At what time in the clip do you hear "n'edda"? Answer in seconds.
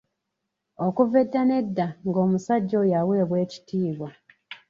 1.45-1.87